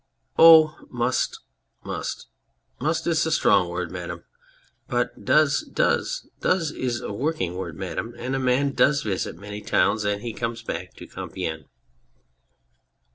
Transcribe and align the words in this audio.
Oh! 0.39 0.79
Must! 0.89 1.41
Must! 1.83 2.25
Must 2.79 3.05
is 3.05 3.23
a 3.27 3.31
strong 3.31 3.69
word, 3.69 3.91
Madame. 3.91 4.23
But 4.87 5.23
Does, 5.23 5.61
Does; 5.61 6.27
does 6.39 6.71
is 6.71 7.01
a 7.01 7.13
working 7.13 7.53
word, 7.55 7.77
Madame. 7.77 8.15
And 8.17 8.35
a 8.35 8.39
man 8.39 8.71
does 8.71 9.03
visit 9.03 9.37
many 9.37 9.61
towns, 9.61 10.03
and 10.03 10.23
he 10.23 10.33
comes 10.33 10.63
back 10.63 10.95
to 10.95 11.05
Compiegne. 11.05 11.65